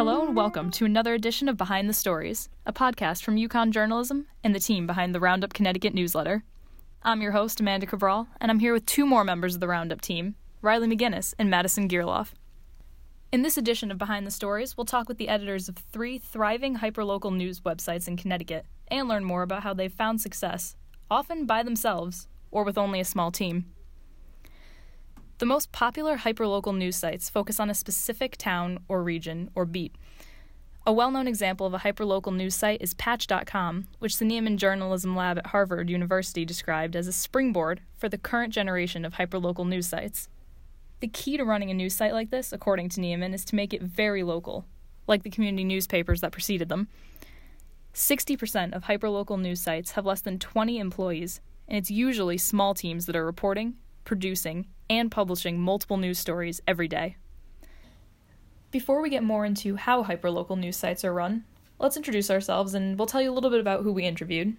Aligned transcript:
Hello 0.00 0.26
and 0.26 0.34
welcome 0.34 0.70
to 0.70 0.86
another 0.86 1.12
edition 1.12 1.46
of 1.46 1.58
Behind 1.58 1.86
the 1.86 1.92
Stories, 1.92 2.48
a 2.64 2.72
podcast 2.72 3.22
from 3.22 3.36
UConn 3.36 3.70
Journalism 3.70 4.28
and 4.42 4.54
the 4.54 4.58
team 4.58 4.86
behind 4.86 5.14
the 5.14 5.20
Roundup 5.20 5.52
Connecticut 5.52 5.92
newsletter. 5.92 6.42
I'm 7.02 7.20
your 7.20 7.32
host, 7.32 7.60
Amanda 7.60 7.84
Cabral, 7.84 8.26
and 8.40 8.50
I'm 8.50 8.60
here 8.60 8.72
with 8.72 8.86
two 8.86 9.04
more 9.04 9.24
members 9.24 9.52
of 9.54 9.60
the 9.60 9.68
Roundup 9.68 10.00
team, 10.00 10.36
Ryley 10.62 10.90
McGinnis 10.90 11.34
and 11.38 11.50
Madison 11.50 11.86
Geerlof. 11.86 12.32
In 13.30 13.42
this 13.42 13.58
edition 13.58 13.90
of 13.90 13.98
Behind 13.98 14.26
the 14.26 14.30
Stories, 14.30 14.74
we'll 14.74 14.86
talk 14.86 15.06
with 15.06 15.18
the 15.18 15.28
editors 15.28 15.68
of 15.68 15.76
three 15.76 16.16
thriving 16.16 16.78
hyperlocal 16.78 17.36
news 17.36 17.60
websites 17.60 18.08
in 18.08 18.16
Connecticut 18.16 18.64
and 18.88 19.06
learn 19.06 19.24
more 19.24 19.42
about 19.42 19.64
how 19.64 19.74
they've 19.74 19.92
found 19.92 20.22
success, 20.22 20.76
often 21.10 21.44
by 21.44 21.62
themselves 21.62 22.26
or 22.50 22.64
with 22.64 22.78
only 22.78 23.00
a 23.00 23.04
small 23.04 23.30
team. 23.30 23.66
The 25.40 25.46
most 25.46 25.72
popular 25.72 26.18
hyperlocal 26.18 26.76
news 26.76 26.96
sites 26.96 27.30
focus 27.30 27.58
on 27.58 27.70
a 27.70 27.74
specific 27.74 28.36
town 28.36 28.78
or 28.88 29.02
region 29.02 29.48
or 29.54 29.64
beat. 29.64 29.96
A 30.86 30.92
well 30.92 31.10
known 31.10 31.26
example 31.26 31.66
of 31.66 31.72
a 31.72 31.78
hyperlocal 31.78 32.36
news 32.36 32.54
site 32.54 32.82
is 32.82 32.92
Patch.com, 32.92 33.86
which 34.00 34.18
the 34.18 34.26
Nieman 34.26 34.58
Journalism 34.58 35.16
Lab 35.16 35.38
at 35.38 35.46
Harvard 35.46 35.88
University 35.88 36.44
described 36.44 36.94
as 36.94 37.06
a 37.06 37.12
springboard 37.12 37.80
for 37.96 38.06
the 38.06 38.18
current 38.18 38.52
generation 38.52 39.02
of 39.02 39.14
hyperlocal 39.14 39.66
news 39.66 39.86
sites. 39.86 40.28
The 41.00 41.08
key 41.08 41.38
to 41.38 41.44
running 41.46 41.70
a 41.70 41.74
news 41.74 41.94
site 41.94 42.12
like 42.12 42.28
this, 42.28 42.52
according 42.52 42.90
to 42.90 43.00
Nieman, 43.00 43.32
is 43.32 43.46
to 43.46 43.56
make 43.56 43.72
it 43.72 43.80
very 43.80 44.22
local, 44.22 44.66
like 45.06 45.22
the 45.22 45.30
community 45.30 45.64
newspapers 45.64 46.20
that 46.20 46.32
preceded 46.32 46.68
them. 46.68 46.88
60% 47.94 48.74
of 48.74 48.84
hyperlocal 48.84 49.40
news 49.40 49.62
sites 49.62 49.92
have 49.92 50.04
less 50.04 50.20
than 50.20 50.38
20 50.38 50.78
employees, 50.78 51.40
and 51.66 51.78
it's 51.78 51.90
usually 51.90 52.36
small 52.36 52.74
teams 52.74 53.06
that 53.06 53.16
are 53.16 53.24
reporting, 53.24 53.76
producing, 54.10 54.66
and 54.90 55.08
publishing 55.08 55.56
multiple 55.56 55.96
news 55.96 56.18
stories 56.18 56.60
every 56.66 56.88
day. 56.88 57.14
Before 58.72 59.00
we 59.00 59.08
get 59.08 59.22
more 59.22 59.44
into 59.44 59.76
how 59.76 60.02
hyperlocal 60.02 60.58
news 60.58 60.76
sites 60.76 61.04
are 61.04 61.14
run, 61.14 61.44
let's 61.78 61.96
introduce 61.96 62.28
ourselves 62.28 62.74
and 62.74 62.98
we'll 62.98 63.06
tell 63.06 63.22
you 63.22 63.30
a 63.30 63.32
little 63.32 63.50
bit 63.50 63.60
about 63.60 63.84
who 63.84 63.92
we 63.92 64.04
interviewed. 64.04 64.56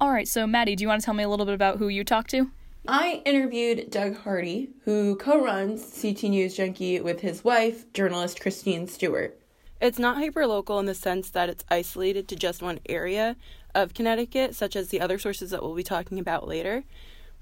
All 0.00 0.12
right, 0.12 0.28
so 0.28 0.46
Maddie, 0.46 0.76
do 0.76 0.82
you 0.82 0.88
want 0.88 1.00
to 1.00 1.04
tell 1.04 1.14
me 1.14 1.24
a 1.24 1.28
little 1.28 1.44
bit 1.44 1.54
about 1.56 1.78
who 1.78 1.88
you 1.88 2.04
talked 2.04 2.30
to? 2.30 2.52
I 2.86 3.22
interviewed 3.24 3.90
Doug 3.90 4.16
Hardy, 4.18 4.70
who 4.84 5.16
co 5.16 5.44
runs 5.44 6.00
CT 6.00 6.22
News 6.30 6.56
Junkie 6.56 7.00
with 7.00 7.22
his 7.22 7.42
wife, 7.42 7.92
journalist 7.92 8.40
Christine 8.40 8.86
Stewart. 8.86 9.36
It's 9.80 9.98
not 9.98 10.16
hyperlocal 10.16 10.78
in 10.78 10.86
the 10.86 10.94
sense 10.94 11.28
that 11.30 11.48
it's 11.48 11.64
isolated 11.68 12.28
to 12.28 12.36
just 12.36 12.62
one 12.62 12.78
area 12.88 13.34
of 13.74 13.94
Connecticut, 13.94 14.54
such 14.54 14.76
as 14.76 14.90
the 14.90 15.00
other 15.00 15.18
sources 15.18 15.50
that 15.50 15.60
we'll 15.60 15.74
be 15.74 15.82
talking 15.82 16.20
about 16.20 16.46
later. 16.46 16.84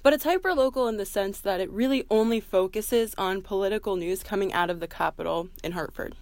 But 0.02 0.12
it's 0.12 0.24
hyperlocal 0.24 0.88
in 0.88 0.96
the 0.96 1.04
sense 1.04 1.40
that 1.40 1.60
it 1.60 1.70
really 1.70 2.04
only 2.10 2.40
focuses 2.40 3.14
on 3.18 3.42
political 3.42 3.96
news 3.96 4.22
coming 4.22 4.52
out 4.52 4.70
of 4.70 4.80
the 4.80 4.86
capital 4.86 5.48
in 5.62 5.72
Hartford. 5.72 6.14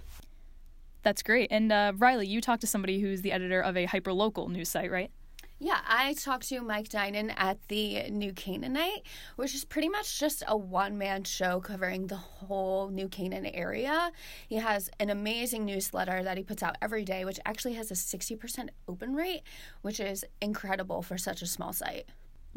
That's 1.02 1.22
great. 1.22 1.52
And 1.52 1.70
uh, 1.70 1.92
Ryley, 1.96 2.27
you 2.27 2.41
talked 2.41 2.62
to 2.62 2.66
somebody 2.66 3.00
who's 3.00 3.22
the 3.22 3.33
editor 3.33 3.60
of 3.60 3.77
a 3.77 3.86
hyperlocal 3.86 4.48
news 4.48 4.68
site, 4.68 4.91
right? 4.91 5.10
Yeah, 5.58 5.78
I 5.88 6.12
talked 6.12 6.48
to 6.48 6.60
Mike 6.60 6.91
Dinan 6.91 7.30
at 7.30 7.56
the 7.68 8.10
New 8.10 8.34
Canaanite, 8.34 9.06
which 9.36 9.55
is 9.55 9.64
pretty 9.64 9.88
much 9.88 10.20
just 10.20 10.42
a 10.46 10.55
one 10.55 10.98
man 10.98 11.24
show 11.24 11.61
covering 11.61 12.08
the 12.08 12.16
whole 12.16 12.88
New 12.88 13.08
Canaan 13.08 13.46
area. 13.46 14.12
He 14.48 14.56
has 14.56 14.90
an 15.00 15.08
amazing 15.08 15.64
newsletter 15.64 16.22
that 16.22 16.36
he 16.36 16.42
puts 16.42 16.62
out 16.62 16.77
every 16.83 17.06
day, 17.06 17.24
which 17.24 17.40
actually 17.46 17.72
has 17.74 17.90
a 17.90 17.94
60% 17.94 18.68
open 18.86 19.14
rate, 19.14 19.44
which 19.80 19.98
is 19.98 20.27
incredible 20.42 21.00
for 21.00 21.16
such 21.16 21.40
a 21.40 21.46
small 21.46 21.72
site. 21.72 22.06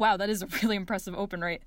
Wow, 0.00 0.16
that 0.16 0.30
is 0.30 0.40
a 0.40 0.46
really 0.62 0.76
impressive 0.76 1.14
open 1.14 1.42
rate. 1.42 1.60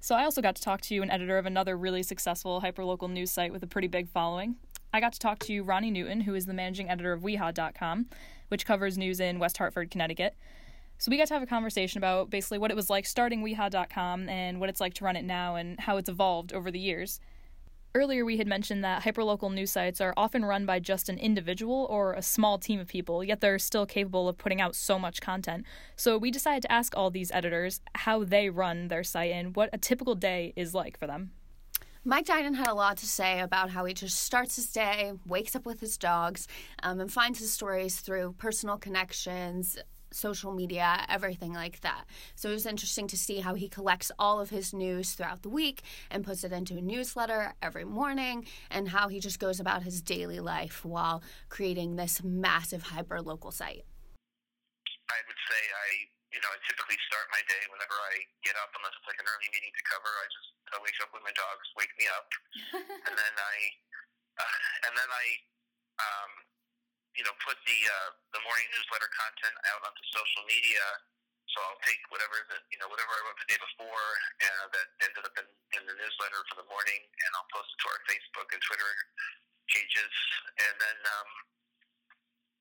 So 0.00 0.16
I 0.16 0.24
also 0.24 0.42
got 0.42 0.56
to 0.56 0.62
talk 0.62 0.80
to 0.80 0.94
you, 0.94 1.04
an 1.04 1.10
editor 1.10 1.38
of 1.38 1.46
another 1.46 1.76
really 1.76 2.02
successful 2.02 2.60
hyperlocal 2.60 3.08
news 3.08 3.30
site 3.30 3.52
with 3.52 3.62
a 3.62 3.66
pretty 3.68 3.86
big 3.86 4.08
following. 4.08 4.56
I 4.92 4.98
got 4.98 5.12
to 5.12 5.20
talk 5.20 5.38
to 5.40 5.52
you, 5.52 5.64
Ronni 5.64 5.92
Newton, 5.92 6.22
who 6.22 6.34
is 6.34 6.46
the 6.46 6.52
managing 6.52 6.90
editor 6.90 7.12
of 7.12 7.22
We-Ha.com, 7.22 8.06
which 8.48 8.66
covers 8.66 8.98
news 8.98 9.20
in 9.20 9.38
West 9.38 9.56
Hartford, 9.56 9.88
Connecticut. 9.88 10.34
So 10.98 11.12
we 11.12 11.16
got 11.16 11.28
to 11.28 11.34
have 11.34 11.44
a 11.44 11.46
conversation 11.46 11.98
about 11.98 12.28
basically 12.28 12.58
what 12.58 12.72
it 12.72 12.76
was 12.76 12.90
like 12.90 13.06
starting 13.06 13.40
We-Ha.com 13.40 14.28
and 14.28 14.58
what 14.58 14.68
it's 14.68 14.80
like 14.80 14.94
to 14.94 15.04
run 15.04 15.14
it 15.14 15.24
now 15.24 15.54
and 15.54 15.78
how 15.78 15.98
it's 15.98 16.08
evolved 16.08 16.52
over 16.52 16.72
the 16.72 16.80
years. 16.80 17.20
Earlier, 17.94 18.24
we 18.24 18.38
had 18.38 18.46
mentioned 18.46 18.82
that 18.84 19.02
hyperlocal 19.02 19.52
news 19.52 19.72
sites 19.72 20.00
are 20.00 20.14
often 20.16 20.46
run 20.46 20.64
by 20.64 20.78
just 20.78 21.10
an 21.10 21.18
individual 21.18 21.86
or 21.90 22.14
a 22.14 22.22
small 22.22 22.56
team 22.56 22.80
of 22.80 22.88
people, 22.88 23.22
yet 23.22 23.42
they're 23.42 23.58
still 23.58 23.84
capable 23.84 24.30
of 24.30 24.38
putting 24.38 24.62
out 24.62 24.74
so 24.74 24.98
much 24.98 25.20
content. 25.20 25.66
So, 25.94 26.16
we 26.16 26.30
decided 26.30 26.62
to 26.62 26.72
ask 26.72 26.96
all 26.96 27.10
these 27.10 27.30
editors 27.32 27.82
how 27.94 28.24
they 28.24 28.48
run 28.48 28.88
their 28.88 29.04
site 29.04 29.32
and 29.32 29.54
what 29.54 29.68
a 29.74 29.78
typical 29.78 30.14
day 30.14 30.54
is 30.56 30.72
like 30.72 30.98
for 30.98 31.06
them. 31.06 31.32
Mike 32.04 32.24
Dinan 32.24 32.54
had 32.54 32.66
a 32.66 32.74
lot 32.74 32.96
to 32.96 33.06
say 33.06 33.40
about 33.40 33.70
how 33.70 33.84
he 33.84 33.92
just 33.94 34.18
starts 34.18 34.56
his 34.56 34.72
day, 34.72 35.12
wakes 35.26 35.54
up 35.54 35.66
with 35.66 35.80
his 35.80 35.96
dogs, 35.98 36.48
um, 36.82 36.98
and 36.98 37.12
finds 37.12 37.38
his 37.38 37.52
stories 37.52 38.00
through 38.00 38.34
personal 38.38 38.76
connections, 38.76 39.78
social 40.14 40.52
media, 40.52 41.04
everything 41.08 41.52
like 41.52 41.80
that. 41.80 42.04
So 42.34 42.50
it 42.50 42.54
was 42.54 42.66
interesting 42.66 43.06
to 43.08 43.16
see 43.16 43.40
how 43.40 43.54
he 43.54 43.68
collects 43.68 44.12
all 44.18 44.40
of 44.40 44.50
his 44.50 44.72
news 44.72 45.12
throughout 45.12 45.42
the 45.42 45.48
week 45.48 45.82
and 46.10 46.24
puts 46.24 46.44
it 46.44 46.52
into 46.52 46.76
a 46.76 46.82
newsletter 46.82 47.54
every 47.62 47.84
morning, 47.84 48.46
and 48.70 48.88
how 48.88 49.08
he 49.08 49.20
just 49.20 49.38
goes 49.38 49.60
about 49.60 49.82
his 49.82 50.02
daily 50.02 50.40
life 50.40 50.84
while 50.84 51.22
creating 51.48 51.96
this 51.96 52.22
massive 52.22 52.82
hyper 52.82 53.20
local 53.20 53.50
site. 53.50 53.84
I 55.10 55.18
would 55.28 55.40
say 55.50 55.60
I, 55.60 55.88
you 56.32 56.40
know, 56.40 56.48
I 56.48 56.58
typically 56.64 56.96
start 57.08 57.28
my 57.32 57.42
day 57.44 57.62
whenever 57.68 57.92
I 57.92 58.24
get 58.40 58.56
up, 58.56 58.72
unless 58.72 58.96
it's 58.96 59.08
like 59.08 59.20
an 59.20 59.28
early 59.28 59.48
meeting 59.52 59.72
to 59.72 59.84
cover. 59.84 60.08
I 60.08 60.26
just 60.32 60.48
I 60.72 60.80
wake 60.80 60.96
up 61.04 61.12
when 61.12 61.20
my 61.20 61.36
dogs 61.36 61.68
wake 61.76 61.92
me 62.00 62.08
up, 62.08 62.28
and 63.08 63.12
then 63.12 63.34
I, 63.36 63.56
uh, 64.40 64.58
and 64.88 64.92
then 64.96 65.10
I, 65.12 65.24
um, 66.00 66.32
you 67.16 67.24
know, 67.24 67.34
put 67.44 67.56
the 67.68 67.78
uh, 67.88 68.10
the 68.32 68.40
morning 68.44 68.68
newsletter 68.72 69.10
content 69.12 69.56
out 69.72 69.80
onto 69.84 70.04
social 70.12 70.42
media. 70.48 70.84
So 71.52 71.60
I'll 71.60 71.82
take 71.84 72.00
whatever 72.08 72.40
the 72.48 72.58
you 72.72 72.80
know 72.80 72.88
whatever 72.88 73.12
I 73.12 73.20
wrote 73.28 73.36
the 73.36 73.48
day 73.52 73.60
before 73.60 74.08
uh, 74.40 74.64
that 74.72 74.86
ended 75.04 75.24
up 75.28 75.36
in, 75.36 75.46
in 75.76 75.82
the 75.84 75.96
newsletter 76.00 76.40
for 76.48 76.56
the 76.56 76.68
morning, 76.72 77.00
and 77.04 77.30
I'll 77.36 77.50
post 77.52 77.68
it 77.68 77.78
to 77.84 77.86
our 77.92 78.00
Facebook 78.08 78.48
and 78.56 78.62
Twitter 78.64 78.92
pages, 79.68 80.14
and 80.64 80.74
then 80.80 80.98
um, 81.12 81.30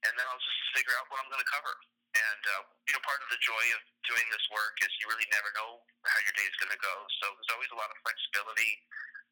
and 0.07 0.13
then 0.17 0.25
I'll 0.27 0.41
just 0.43 0.61
figure 0.75 0.95
out 0.99 1.07
what 1.07 1.23
I'm 1.23 1.29
going 1.31 1.43
to 1.43 1.51
cover. 1.51 1.75
And 2.11 2.43
uh, 2.43 2.63
you 2.89 2.91
know, 2.91 3.03
part 3.07 3.23
of 3.23 3.31
the 3.31 3.39
joy 3.39 3.65
of 3.71 3.81
doing 4.03 4.27
this 4.35 4.43
work 4.51 4.75
is 4.83 4.91
you 4.99 5.07
really 5.07 5.27
never 5.31 5.47
know 5.55 5.79
how 6.03 6.19
your 6.27 6.35
day 6.35 6.43
is 6.43 6.57
going 6.59 6.73
to 6.75 6.81
go. 6.83 6.95
So 7.23 7.31
there's 7.39 7.51
always 7.55 7.71
a 7.71 7.79
lot 7.79 7.87
of 7.87 7.97
flexibility. 8.03 8.83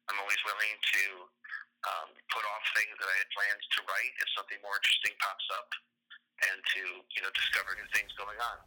I'm 0.08 0.18
always 0.22 0.40
willing 0.46 0.74
to 0.78 1.02
um, 1.86 2.08
put 2.32 2.44
off 2.44 2.64
things 2.76 2.92
that 2.96 3.08
I 3.08 3.16
had 3.20 3.28
plans 3.32 3.62
to 3.76 3.78
write 3.84 4.14
if 4.20 4.28
something 4.36 4.60
more 4.64 4.76
interesting 4.78 5.14
pops 5.20 5.48
up, 5.56 5.68
and 6.48 6.56
to 6.76 6.82
you 7.16 7.20
know 7.20 7.32
discover 7.36 7.76
new 7.76 7.88
things 7.92 8.12
going 8.16 8.38
on. 8.40 8.58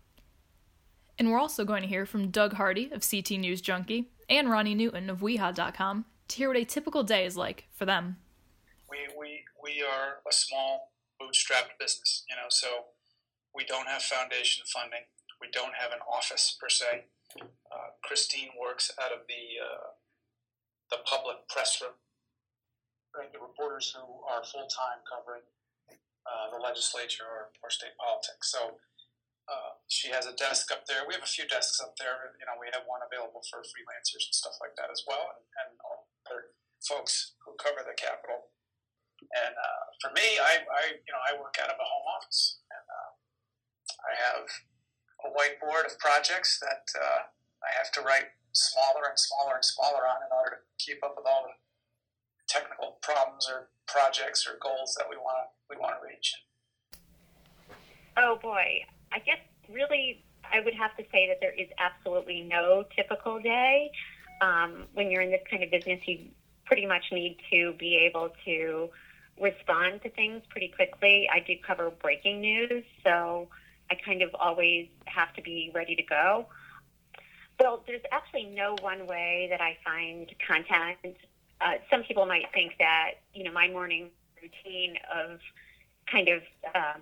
And 1.19 1.29
we're 1.29 1.39
also 1.39 1.63
going 1.63 1.83
to 1.83 1.87
hear 1.87 2.05
from 2.05 2.29
Doug 2.29 2.53
Hardy 2.53 2.89
of 2.91 3.05
CT 3.05 3.37
News 3.37 3.61
Junkie 3.61 4.09
and 4.29 4.47
Ronni 4.47 4.75
Newton 4.75 5.09
of 5.09 5.21
We-Ha.com 5.21 6.05
to 6.27 6.35
hear 6.35 6.47
what 6.47 6.57
a 6.57 6.65
typical 6.65 7.03
day 7.03 7.25
is 7.25 7.37
like 7.37 7.65
for 7.71 7.85
them. 7.85 8.17
We, 8.89 8.97
we, 9.17 9.43
we 9.61 9.83
are 9.83 10.21
a 10.27 10.33
small 10.33 10.91
bootstrapped 11.21 11.77
business, 11.79 12.25
you 12.29 12.35
know, 12.35 12.49
so 12.49 12.67
we 13.53 13.63
don't 13.65 13.87
have 13.87 14.01
foundation 14.01 14.65
funding. 14.65 15.05
We 15.39 15.49
don't 15.51 15.73
have 15.79 15.91
an 15.91 15.99
office 16.11 16.57
per 16.59 16.69
se. 16.69 17.05
Uh, 17.39 17.89
Christine 18.03 18.49
works 18.59 18.91
out 18.99 19.11
of 19.11 19.19
the 19.27 19.61
uh, 19.61 19.87
the 20.93 21.01
public 21.09 21.41
press 21.49 21.81
room, 21.81 21.97
right? 23.17 23.33
The 23.33 23.41
reporters 23.41 23.89
who 23.89 24.05
are 24.29 24.45
full 24.45 24.69
time 24.69 25.01
covering 25.09 25.41
uh, 26.29 26.53
the 26.53 26.61
legislature 26.61 27.25
or, 27.25 27.49
or 27.65 27.73
state 27.73 27.97
politics. 27.97 28.53
So 28.53 28.77
uh, 29.49 29.81
she 29.89 30.13
has 30.13 30.29
a 30.29 30.37
desk 30.37 30.69
up 30.69 30.85
there. 30.85 31.01
We 31.09 31.17
have 31.17 31.25
a 31.25 31.33
few 31.33 31.49
desks 31.49 31.81
up 31.81 31.97
there. 31.97 32.37
You 32.37 32.45
know, 32.45 32.55
we 32.61 32.69
have 32.77 32.85
one 32.85 33.01
available 33.01 33.41
for 33.49 33.65
freelancers 33.65 34.29
and 34.29 34.37
stuff 34.37 34.55
like 34.61 34.77
that 34.77 34.93
as 34.93 35.01
well, 35.09 35.33
and, 35.33 35.43
and 35.65 35.69
other 36.29 36.53
folks 36.85 37.33
who 37.41 37.57
cover 37.57 37.81
the 37.81 37.97
Capitol. 37.97 38.53
And 39.33 39.53
uh, 39.57 39.83
for 39.97 40.13
me, 40.13 40.37
I, 40.37 40.61
I, 40.61 40.83
you 41.01 41.11
know 41.11 41.21
I 41.25 41.35
work 41.41 41.57
out 41.57 41.73
of 41.73 41.79
a 41.79 41.87
home 41.87 42.07
office, 42.11 42.61
and 42.69 42.85
uh, 42.85 43.11
I 44.05 44.11
have 44.29 44.45
a 45.25 45.29
whiteboard 45.31 45.87
of 45.87 45.95
projects 45.99 46.59
that 46.59 46.85
uh, 46.95 47.27
I 47.63 47.69
have 47.79 47.91
to 47.97 48.01
write 48.03 48.31
smaller 48.53 49.09
and 49.09 49.17
smaller 49.17 49.55
and 49.55 49.65
smaller 49.65 50.05
on 50.07 50.21
in 50.21 50.31
order 50.31 50.61
to 50.61 50.61
keep 50.77 51.03
up 51.03 51.15
with 51.17 51.25
all 51.25 51.45
the 51.45 51.53
technical 52.47 52.97
problems 53.01 53.49
or 53.49 53.69
projects 53.87 54.47
or 54.47 54.57
goals 54.61 54.95
that 54.97 55.09
we 55.09 55.17
want 55.17 55.37
to 55.41 55.45
we 55.69 55.79
want 55.79 55.95
to 55.99 56.07
reach. 56.07 56.33
Oh 58.15 58.37
boy, 58.41 58.85
I 59.11 59.19
guess 59.19 59.41
really 59.69 60.23
I 60.51 60.59
would 60.63 60.75
have 60.75 60.95
to 60.97 61.03
say 61.11 61.27
that 61.27 61.37
there 61.41 61.53
is 61.53 61.67
absolutely 61.79 62.41
no 62.41 62.85
typical 62.95 63.39
day. 63.39 63.91
Um, 64.41 64.85
when 64.93 65.09
you're 65.09 65.21
in 65.21 65.31
this 65.31 65.41
kind 65.49 65.63
of 65.63 65.71
business, 65.71 65.99
you 66.05 66.29
pretty 66.65 66.85
much 66.85 67.03
need 67.11 67.37
to 67.51 67.73
be 67.79 67.95
able 67.95 68.31
to 68.45 68.89
respond 69.39 70.01
to 70.03 70.09
things 70.09 70.43
pretty 70.49 70.67
quickly. 70.67 71.27
I 71.31 71.39
do 71.39 71.55
cover 71.65 71.89
breaking 71.89 72.41
news, 72.41 72.83
so 73.03 73.47
I 73.89 73.95
kind 73.95 74.21
of 74.21 74.29
always 74.35 74.89
have 75.05 75.33
to 75.33 75.41
be 75.41 75.71
ready 75.73 75.95
to 75.95 76.03
go. 76.03 76.47
Well, 77.59 77.83
there's 77.87 78.01
actually 78.11 78.45
no 78.45 78.75
one 78.81 79.07
way 79.07 79.47
that 79.49 79.61
I 79.61 79.77
find 79.83 80.29
content. 80.45 81.17
Uh, 81.61 81.73
some 81.89 82.03
people 82.03 82.25
might 82.25 82.45
think 82.53 82.73
that 82.79 83.11
you 83.33 83.43
know 83.43 83.51
my 83.51 83.69
morning 83.69 84.09
routine 84.41 84.97
of 85.13 85.39
kind 86.11 86.27
of 86.27 86.41
um, 86.75 87.01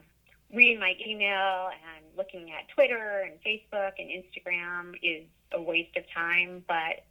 reading 0.54 0.80
my 0.80 0.96
email 1.06 1.70
and 1.70 2.06
looking 2.18 2.52
at 2.52 2.68
Twitter 2.76 3.26
and 3.26 3.40
Facebook 3.44 3.94
and 3.98 4.10
Instagram 4.10 4.94
is 5.02 5.24
a 5.54 5.62
waste 5.62 5.96
of 5.98 6.04
time, 6.14 6.64
but 6.68 7.04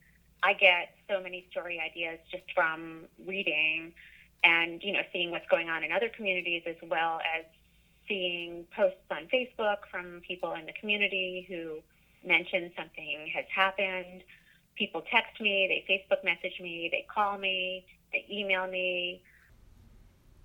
I 0.43 0.53
get 0.55 0.95
so 1.09 1.21
many 1.23 1.47
story 1.51 1.81
ideas 1.81 2.19
just 2.31 2.45
from 2.55 3.03
reading 3.27 3.93
and 4.43 4.83
you 4.83 4.93
know 4.93 5.03
seeing 5.13 5.31
what's 5.31 5.49
going 5.51 5.69
on 5.69 5.85
in 5.85 5.93
other 5.93 6.09
communities 6.09 6.63
as 6.67 6.77
well 6.89 7.21
as 7.37 7.45
seeing 8.09 8.65
posts 8.75 8.99
on 9.11 9.29
Facebook 9.33 9.79
from 9.91 10.23
people 10.27 10.55
in 10.55 10.67
the 10.67 10.73
community 10.73 11.47
who 11.49 11.79
mention 12.25 12.71
something 12.77 13.31
has 13.35 13.45
happened. 13.55 14.23
People 14.77 15.03
text 15.11 15.41
me, 15.41 15.67
they 15.69 15.93
Facebook 15.93 16.25
message 16.25 16.59
me, 16.61 16.89
they 16.91 17.07
call 17.13 17.39
me, 17.39 17.85
they 18.13 18.25
email 18.31 18.67
me. 18.67 19.23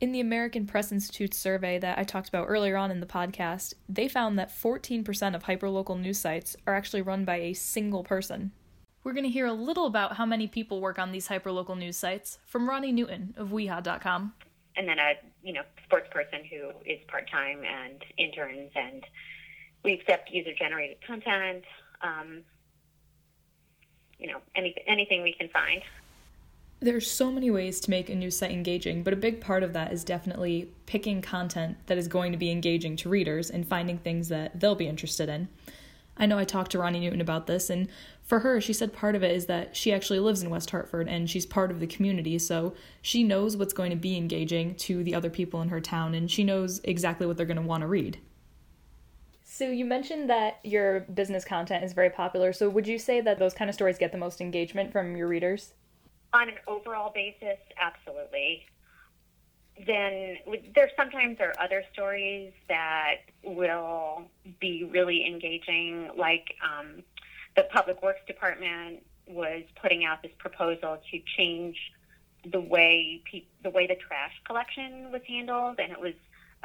In 0.02 0.12
the 0.12 0.20
American 0.20 0.68
Press 0.68 0.92
Institute 0.92 1.34
survey 1.34 1.80
that 1.80 1.98
I 1.98 2.04
talked 2.04 2.28
about 2.28 2.48
earlier 2.50 2.76
on 2.76 2.92
in 2.92 3.00
the 3.00 3.06
podcast, 3.06 3.74
they 3.88 4.10
found 4.10 4.38
that 4.38 4.52
14% 4.52 5.36
of 5.36 5.44
hyperlocal 5.44 6.00
news 6.00 6.20
sites 6.20 6.58
are 6.68 6.76
actually 6.76 7.02
run 7.02 7.24
by 7.24 7.38
a 7.38 7.54
single 7.54 8.04
person. 8.04 8.52
We're 9.06 9.14
going 9.14 9.24
to 9.24 9.30
hear 9.30 9.46
a 9.46 9.54
little 9.54 9.86
about 9.86 10.18
how 10.18 10.26
many 10.26 10.48
people 10.48 10.82
work 10.82 11.00
on 11.00 11.12
these 11.12 11.28
hyperlocal 11.28 11.78
news 11.78 11.96
sites 11.96 12.40
from 12.46 12.68
Ronni 12.68 12.92
Newton 12.92 13.36
of 13.38 13.52
We-Ha.com. 13.52 14.34
And 14.76 14.88
then 14.90 15.00
a 15.00 15.14
you 15.44 15.54
know 15.54 15.62
sports 15.86 16.08
person 16.12 16.40
who 16.50 16.72
is 16.86 17.00
part 17.08 17.30
time 17.30 17.62
and 17.64 18.04
interns, 18.18 18.72
and 18.76 19.04
we 19.86 19.94
accept 19.94 20.32
user 20.32 20.52
generated 20.58 20.98
content. 21.06 21.64
Um, 22.02 22.42
you 24.20 24.28
know, 24.28 24.40
any, 24.56 24.76
anything 24.88 25.22
we 25.24 25.34
can 25.34 25.48
find. 25.50 25.82
There's 26.80 27.10
so 27.10 27.32
many 27.32 27.50
ways 27.52 27.80
to 27.82 27.90
make 27.90 28.10
a 28.10 28.16
new 28.16 28.32
site 28.32 28.52
engaging, 28.52 29.04
but 29.04 29.14
a 29.14 29.18
big 29.18 29.40
part 29.40 29.64
of 29.64 29.74
that 29.74 29.94
is 29.94 30.04
definitely 30.04 30.70
picking 30.86 31.22
content 31.22 31.78
that 31.86 31.98
is 31.98 32.08
going 32.08 32.32
to 32.32 32.38
be 32.38 32.52
engaging 32.52 32.96
to 32.98 33.10
readers 33.10 33.50
and 33.50 33.68
finding 33.68 33.98
things 33.98 34.28
that 34.30 34.60
they'll 34.60 34.76
be 34.76 34.88
interested 34.88 35.30
in. 35.30 35.48
I 36.18 36.26
know 36.26 36.38
I 36.38 36.46
talked 36.46 36.72
to 36.72 36.78
Ronni 36.78 37.02
Newton 37.02 37.22
about 37.22 37.48
this, 37.48 37.70
and 37.70 37.90
for 38.24 38.40
her, 38.40 38.62
she 38.62 38.74
said 38.74 38.94
part 38.94 39.16
of 39.16 39.24
it 39.24 39.36
is 39.36 39.48
that 39.48 39.76
she 39.76 39.94
actually 39.94 40.20
lives 40.20 40.42
in 40.44 40.50
West 40.50 40.70
Hartford 40.70 41.08
and 41.08 41.30
she's 41.30 41.46
part 41.46 41.72
of 41.72 41.80
the 41.80 41.88
community, 41.88 42.40
so 42.40 42.74
she 43.02 43.24
knows 43.24 43.58
what's 43.58 43.74
going 43.74 43.90
to 43.90 43.98
be 43.98 44.16
engaging 44.16 44.76
to 44.76 45.04
the 45.04 45.16
other 45.16 45.30
people 45.30 45.62
in 45.62 45.70
her 45.70 45.82
town 45.82 46.16
and 46.16 46.32
she 46.32 46.44
knows 46.44 46.80
exactly 46.84 47.28
what 47.28 47.36
they're 47.38 47.46
going 47.46 47.58
to 47.58 47.64
want 47.64 47.82
to 47.82 47.88
read. 47.88 48.18
So 49.56 49.70
you 49.70 49.86
mentioned 49.86 50.30
that 50.30 50.60
your 50.66 51.00
business 51.14 51.46
content 51.46 51.86
is 51.86 51.94
very 51.94 52.10
popular. 52.10 52.52
So 52.52 52.70
would 52.70 52.86
you 52.86 53.00
say 53.00 53.22
that 53.22 53.40
those 53.40 53.54
kind 53.54 53.70
of 53.70 53.74
stories 53.74 53.98
get 53.98 54.12
the 54.12 54.18
most 54.18 54.42
engagement 54.42 54.92
from 54.92 55.16
your 55.16 55.30
readers? 55.30 55.76
On 56.34 56.50
an 56.50 56.56
overall 56.68 57.10
basis, 57.16 57.58
absolutely. 57.82 58.66
Then 59.88 60.40
there 60.76 60.92
sometimes 60.98 61.38
are 61.40 61.54
other 61.58 61.86
stories 61.94 62.52
that 62.68 63.20
will 63.46 64.24
be 64.60 64.84
really 64.92 65.26
engaging, 65.26 66.10
like 66.18 66.56
um, 66.62 67.02
the 67.56 67.64
Public 67.72 68.04
Works 68.04 68.26
Department 68.28 69.04
was 69.26 69.64
putting 69.82 70.04
out 70.04 70.22
this 70.22 70.34
proposal 70.38 70.98
to 71.12 71.20
change 71.38 71.78
the 72.52 72.60
way 72.60 73.22
pe- 73.32 73.46
the 73.64 73.70
way 73.70 73.88
the 73.88 73.96
trash 73.96 74.34
collection 74.44 75.14
was 75.14 75.22
handled, 75.26 75.80
and 75.80 75.94
it 75.94 76.02
was 76.02 76.14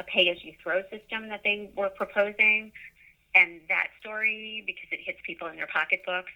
a 0.01 0.03
pay-as-you-throw 0.03 0.83
system 0.91 1.29
that 1.29 1.43
they 1.45 1.71
were 1.77 1.91
proposing. 1.91 2.73
And 3.35 3.61
that 3.69 3.89
story, 4.01 4.65
because 4.67 4.89
it 4.91 5.01
hits 5.05 5.19
people 5.25 5.47
in 5.47 5.57
their 5.57 5.69
pocketbooks, 5.69 6.33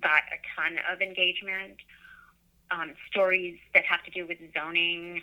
got 0.00 0.22
a 0.32 0.38
ton 0.56 0.78
of 0.90 1.00
engagement. 1.00 1.76
Um, 2.70 2.94
stories 3.10 3.58
that 3.74 3.84
have 3.84 4.02
to 4.04 4.10
do 4.10 4.26
with 4.26 4.38
zoning, 4.52 5.22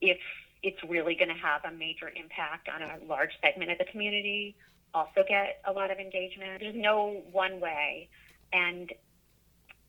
if 0.00 0.18
it's 0.62 0.78
really 0.86 1.14
going 1.16 1.30
to 1.30 1.34
have 1.34 1.64
a 1.64 1.72
major 1.72 2.12
impact 2.14 2.68
on 2.68 2.82
a 2.82 2.98
large 3.08 3.32
segment 3.42 3.70
of 3.72 3.78
the 3.78 3.86
community, 3.86 4.54
also 4.94 5.24
get 5.26 5.60
a 5.64 5.72
lot 5.72 5.90
of 5.90 5.98
engagement. 5.98 6.60
There's 6.60 6.76
no 6.76 7.22
one 7.32 7.58
way. 7.58 8.08
And 8.52 8.92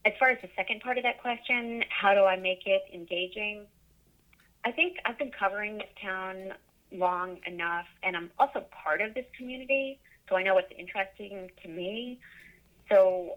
as 0.06 0.13
far 0.18 0.30
as 0.30 0.38
the 0.42 0.50
second 0.56 0.81
part 0.81 0.98
of 0.98 1.04
that 1.04 1.22
question, 1.22 1.83
how 1.89 2.13
do 2.13 2.24
I 2.24 2.38
make 2.38 2.65
it 2.65 2.83
engaging? 2.94 3.65
I 4.63 4.72
think 4.72 4.98
I've 5.06 5.18
been 5.18 5.31
covering 5.31 5.77
this 5.77 5.88
town 6.01 6.54
long 6.91 7.39
enough, 7.45 7.86
and 8.03 8.15
I'm 8.15 8.31
also 8.39 8.65
part 8.71 9.01
of 9.01 9.13
this 9.13 9.25
community, 9.38 10.00
so 10.27 10.36
I 10.36 10.44
know 10.44 10.56
what's 10.56 10.71
interesting 10.77 11.50
to 11.63 11.68
me. 11.68 12.19
So 12.89 13.36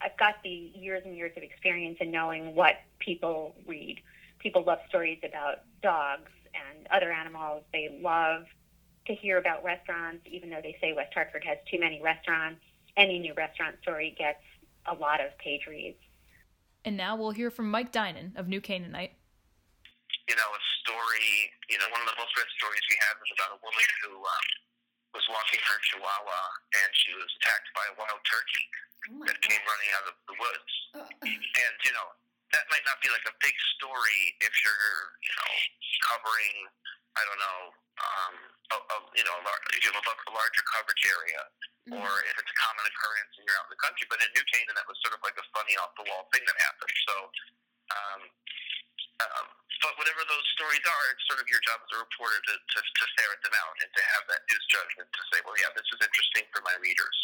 I've 0.00 0.16
got 0.16 0.36
the 0.42 0.72
years 0.74 1.02
and 1.04 1.16
years 1.16 1.32
of 1.36 1.42
experience 1.42 1.98
in 2.00 2.10
knowing 2.10 2.54
what 2.54 2.74
people 2.98 3.54
read. 3.66 4.00
People 4.38 4.62
love 4.62 4.78
stories 4.88 5.18
about 5.24 5.60
dogs 5.82 6.30
and 6.54 6.86
other 6.88 7.10
animals. 7.10 7.62
They 7.72 7.98
love 8.00 8.44
to 9.06 9.14
hear 9.14 9.38
about 9.38 9.64
restaurants, 9.64 10.24
even 10.30 10.50
though 10.50 10.60
they 10.62 10.76
say 10.80 10.92
West 10.92 11.12
Hartford 11.14 11.44
has 11.44 11.58
too 11.70 11.80
many 11.80 12.00
restaurants. 12.02 12.60
Any 12.96 13.18
new 13.18 13.34
restaurant 13.34 13.76
story 13.82 14.14
gets 14.16 14.42
a 14.86 14.94
lot 14.94 15.20
of 15.20 15.36
page 15.38 15.66
reads. 15.68 15.98
And 16.84 16.96
now 16.96 17.16
we'll 17.16 17.32
hear 17.32 17.50
from 17.50 17.70
Mike 17.70 17.90
Dinan 17.92 18.32
of 18.36 18.48
New 18.48 18.60
Canaanite 18.60 19.12
you 20.28 20.36
know, 20.36 20.48
a 20.52 20.62
story, 20.84 21.48
you 21.72 21.80
know, 21.80 21.88
one 21.88 22.04
of 22.04 22.08
the 22.12 22.18
most 22.20 22.32
read 22.36 22.48
stories 22.60 22.84
we 22.92 22.96
had 23.00 23.16
was 23.16 23.32
about 23.32 23.56
a 23.56 23.60
woman 23.64 23.88
who 24.04 24.12
um, 24.20 24.46
was 25.16 25.24
walking 25.32 25.60
her 25.64 25.78
chihuahua 25.88 26.42
and 26.76 26.90
she 26.92 27.16
was 27.16 27.28
attacked 27.40 27.68
by 27.72 27.84
a 27.88 27.94
wild 27.96 28.20
turkey 28.28 28.64
oh 29.08 29.24
that 29.24 29.40
God. 29.40 29.48
came 29.48 29.62
running 29.64 29.90
out 29.96 30.06
of 30.12 30.14
the 30.28 30.36
woods. 30.36 30.72
Uh, 30.92 31.08
and, 31.24 31.76
you 31.80 31.92
know, 31.96 32.08
that 32.52 32.64
might 32.68 32.84
not 32.84 33.00
be 33.00 33.08
like 33.08 33.24
a 33.24 33.34
big 33.40 33.56
story 33.80 34.36
if 34.44 34.52
you're, 34.60 35.00
you 35.24 35.32
know, 35.32 35.52
covering, 36.12 36.56
I 37.16 37.22
don't 37.24 37.40
know, 37.40 37.60
um, 37.98 38.34
a, 38.68 38.76
a, 38.76 38.96
you 39.16 39.24
know, 39.24 39.36
if 39.72 39.80
you 39.80 39.90
have 39.96 40.04
a, 40.04 40.16
a 40.28 40.32
larger 40.32 40.64
coverage 40.68 41.04
area, 41.08 41.42
mm-hmm. 41.88 42.04
or 42.04 42.08
if 42.28 42.36
it's 42.36 42.52
a 42.52 42.58
common 42.60 42.84
occurrence 42.84 43.32
and 43.40 43.48
you're 43.48 43.56
out 43.56 43.68
in 43.68 43.72
the 43.72 43.80
country. 43.80 44.04
But 44.12 44.20
in 44.20 44.28
New 44.36 44.44
Canaan, 44.52 44.76
that 44.76 44.84
was 44.84 45.00
sort 45.00 45.16
of 45.16 45.24
like 45.24 45.36
a 45.40 45.46
funny 45.56 45.72
off 45.80 45.96
the 45.96 46.04
wall 46.08 46.28
thing 46.36 46.44
that 46.44 46.56
happened. 46.60 46.96
So, 47.08 47.16
um, 47.96 48.20
um, 49.18 49.46
but 49.82 49.94
whatever 49.98 50.22
those 50.26 50.46
stories 50.58 50.82
are, 50.82 51.04
it's 51.14 51.22
sort 51.30 51.38
of 51.38 51.46
your 51.46 51.62
job 51.62 51.78
as 51.82 51.90
a 51.94 51.98
reporter 52.02 52.38
to, 52.38 52.54
to, 52.58 52.78
to 52.82 53.04
ferret 53.18 53.40
them 53.46 53.54
out 53.54 53.74
and 53.78 53.90
to 53.94 54.02
have 54.18 54.24
that 54.26 54.42
news 54.50 54.64
judgment 54.70 55.06
to 55.06 55.22
say, 55.30 55.38
well, 55.46 55.54
yeah, 55.58 55.70
this 55.74 55.86
is 55.86 55.98
interesting 56.02 56.44
for 56.50 56.62
my 56.66 56.74
readers. 56.82 57.18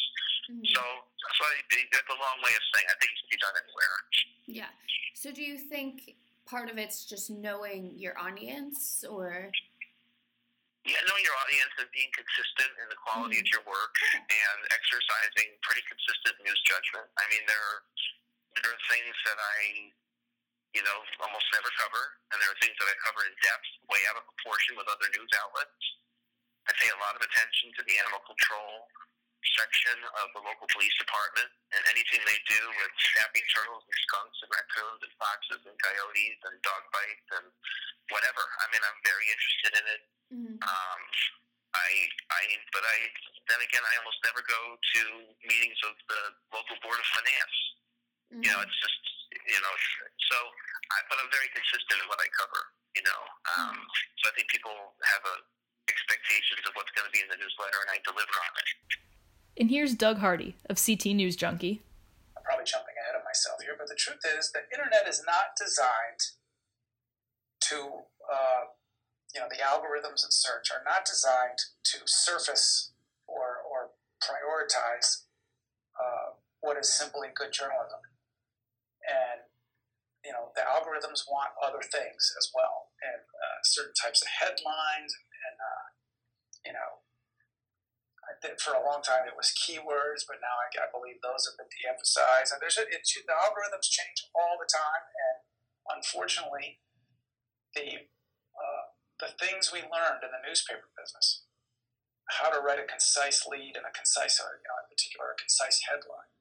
Mm-hmm. 0.46 0.62
So, 0.76 0.82
so 1.19 1.41
I, 1.43 1.55
that's 1.91 2.11
a 2.11 2.19
long 2.20 2.38
way 2.46 2.55
of 2.55 2.64
saying 2.75 2.87
I 2.87 2.96
think 3.02 3.11
it 3.11 3.18
can 3.26 3.30
be 3.33 3.40
done 3.42 3.57
anywhere. 3.59 3.97
Yeah. 4.47 4.73
So, 5.16 5.33
do 5.33 5.42
you 5.42 5.57
think 5.57 6.21
part 6.45 6.68
of 6.68 6.76
it's 6.76 7.09
just 7.09 7.33
knowing 7.33 7.97
your 7.97 8.14
audience, 8.21 9.02
or? 9.09 9.50
Yeah, 10.85 11.00
knowing 11.09 11.25
your 11.25 11.38
audience 11.40 11.73
and 11.80 11.88
being 11.97 12.12
consistent 12.12 12.71
in 12.76 12.87
the 12.92 12.99
quality 13.00 13.40
mm-hmm. 13.40 13.49
of 13.49 13.54
your 13.57 13.64
work 13.64 13.97
and 14.12 14.59
exercising 14.68 15.57
pretty 15.64 15.80
consistent 15.88 16.37
news 16.45 16.61
judgment. 16.68 17.09
I 17.16 17.25
mean, 17.33 17.40
there 17.49 17.57
are, 17.57 17.80
there 18.61 18.68
are 18.68 18.83
things 18.92 19.16
that 19.25 19.40
I 19.40 19.97
you 20.75 20.83
know, 20.83 20.99
almost 21.23 21.47
never 21.54 21.71
cover, 21.78 22.02
and 22.35 22.37
there 22.43 22.50
are 22.50 22.59
things 22.59 22.75
that 22.83 22.90
I 22.90 22.95
cover 23.07 23.23
in 23.25 23.35
depth, 23.47 23.69
way 23.87 24.02
out 24.11 24.19
of 24.19 24.26
proportion 24.26 24.75
with 24.75 24.90
other 24.90 25.07
news 25.14 25.31
outlets. 25.38 25.81
I 26.66 26.75
pay 26.75 26.90
a 26.90 26.99
lot 26.99 27.14
of 27.14 27.23
attention 27.23 27.71
to 27.78 27.83
the 27.87 27.95
animal 28.02 28.21
control 28.26 28.90
section 29.45 29.95
of 30.25 30.33
the 30.33 30.40
local 30.40 30.64
police 30.73 30.97
department 30.97 31.52
and 31.76 31.83
anything 31.93 32.19
they 32.25 32.40
do 32.49 32.62
with 32.81 32.93
snapping 33.12 33.45
turtles 33.52 33.85
and 33.85 33.97
skunks 34.09 34.38
and 34.40 34.49
raccoons 34.49 35.00
and 35.04 35.12
foxes 35.21 35.62
and 35.69 35.76
coyotes 35.85 36.40
and 36.49 36.57
dog 36.64 36.83
bites 36.90 37.28
and 37.38 37.47
whatever. 38.09 38.40
I 38.40 38.66
mean, 38.73 38.81
I'm 38.81 39.00
very 39.04 39.26
interested 39.28 39.73
in 39.76 39.85
it. 39.85 40.02
Mm-hmm. 40.33 40.57
Um, 40.64 41.00
I, 41.76 41.90
I, 42.33 42.43
but 42.73 42.85
I, 42.88 42.97
then 43.52 43.61
again, 43.61 43.85
I 43.85 43.95
almost 44.00 44.19
never 44.25 44.40
go 44.49 44.81
to 44.81 45.02
meetings 45.45 45.78
of 45.85 45.95
the 46.09 46.23
local 46.57 46.81
board 46.81 46.97
of 46.97 47.07
finance. 47.12 47.59
Mm-hmm. 48.33 48.43
You 48.43 48.50
know, 48.54 48.61
it's 48.64 48.78
just 48.81 49.02
you 49.35 49.61
know. 49.61 49.75
So, 50.31 50.37
I, 50.95 50.97
but 51.11 51.17
I'm 51.21 51.31
very 51.31 51.50
consistent 51.50 51.99
in 52.03 52.07
what 52.07 52.21
I 52.23 52.29
cover. 52.35 52.61
You 52.95 53.03
know, 53.03 53.23
um, 53.59 53.75
mm-hmm. 53.75 53.87
so 54.23 54.31
I 54.31 54.33
think 54.38 54.47
people 54.49 54.75
have 55.03 55.23
a 55.26 55.37
expectations 55.88 56.64
of 56.64 56.73
what's 56.76 56.93
going 56.97 57.05
to 57.05 57.14
be 57.14 57.21
in 57.21 57.29
the 57.29 57.37
newsletter, 57.37 57.76
and 57.85 57.91
I 57.93 58.00
deliver 58.05 58.33
on 58.33 58.53
it. 58.57 58.69
And 59.61 59.69
here's 59.71 59.95
Doug 59.95 60.19
Hardy 60.19 60.57
of 60.69 60.81
CT 60.81 61.14
News 61.14 61.37
Junkie. 61.37 61.85
I'm 62.37 62.43
probably 62.43 62.67
jumping 62.67 62.97
ahead 62.99 63.14
of 63.14 63.23
myself 63.23 63.61
here, 63.62 63.76
but 63.76 63.87
the 63.87 63.99
truth 63.99 64.25
is, 64.25 64.50
the 64.50 64.64
internet 64.73 65.07
is 65.07 65.23
not 65.23 65.55
designed 65.55 66.35
to, 67.71 68.09
uh, 68.26 68.73
you 69.33 69.41
know, 69.41 69.49
the 69.49 69.62
algorithms 69.62 70.25
in 70.25 70.33
search 70.33 70.73
are 70.73 70.83
not 70.85 71.05
designed 71.05 71.61
to 71.95 71.99
surface 72.07 72.93
or, 73.29 73.62
or 73.62 73.95
prioritize 74.21 75.25
uh, 76.00 76.35
what 76.61 76.76
is 76.76 76.91
simply 76.91 77.29
good 77.35 77.53
journalism 77.53 78.00
and 79.04 79.40
you 80.25 80.32
know 80.32 80.52
the 80.56 80.64
algorithms 80.64 81.28
want 81.28 81.52
other 81.61 81.84
things 81.84 82.23
as 82.40 82.50
well, 82.54 82.92
and 83.04 83.20
uh, 83.20 83.58
certain 83.64 83.94
types 83.96 84.23
of 84.25 84.28
headlines, 84.28 85.12
and, 85.14 85.56
uh, 85.61 85.87
you 86.64 86.73
know, 86.73 87.04
for 88.61 88.76
a 88.76 88.82
long 88.84 89.04
time 89.04 89.28
it 89.28 89.37
was 89.37 89.52
keywords, 89.52 90.25
but 90.25 90.40
now 90.40 90.56
I, 90.56 90.68
I 90.84 90.88
believe 90.92 91.20
those 91.20 91.44
have 91.49 91.56
been 91.61 91.68
de-emphasized. 91.68 92.52
And 92.52 92.61
there's 92.61 92.76
it, 92.80 92.88
the 92.88 93.37
algorithms 93.37 93.88
change 93.88 94.25
all 94.32 94.56
the 94.56 94.68
time, 94.68 95.04
and 95.04 95.37
unfortunately, 96.00 96.80
the 97.76 98.08
uh, 98.56 98.84
the 99.20 99.30
things 99.37 99.73
we 99.73 99.84
learned 99.84 100.25
in 100.25 100.32
the 100.32 100.42
newspaper 100.44 100.88
business, 100.96 101.44
how 102.40 102.50
to 102.50 102.61
write 102.61 102.80
a 102.80 102.87
concise 102.88 103.46
lead 103.46 103.76
and 103.76 103.87
a 103.87 103.92
concise, 103.92 104.40
uh, 104.40 104.49
you 104.49 104.66
know, 104.66 104.76
in 104.80 104.88
particular, 104.88 105.32
a 105.32 105.38
concise 105.38 105.84
headline, 105.87 106.32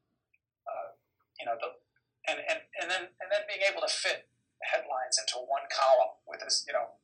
uh, 0.65 0.95
you 1.39 1.45
know, 1.45 1.57
the, 1.59 1.82
and, 2.27 2.39
and, 2.39 2.59
and 2.79 2.87
then 2.89 3.03
and 3.19 3.27
then 3.31 3.43
being 3.47 3.63
able 3.67 3.83
to 3.83 3.91
fit 3.91 4.31
headlines 4.63 5.19
into 5.19 5.43
one 5.43 5.67
column 5.67 6.15
with 6.27 6.39
this, 6.39 6.63
you 6.67 6.73
know, 6.73 6.95